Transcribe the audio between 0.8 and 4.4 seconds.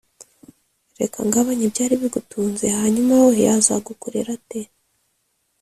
reka ngabanye ibyari bigutunze hanyuma we yazagukorera